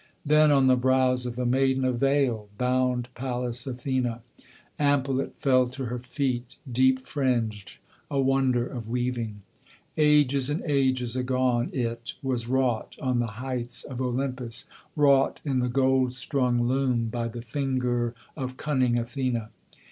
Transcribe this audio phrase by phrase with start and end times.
[0.25, 4.15] Then on the brows of the maiden a veil bound Pallas Athene;
[4.79, 7.77] Ample it fell to her feet, deep fringed,
[8.09, 9.43] a wonder of weaving.
[9.97, 15.69] Ages and ages agone it was wrought on the heights of Olympus, Wrought in the
[15.69, 19.49] gold strung loom, by the finger of cunning Athene.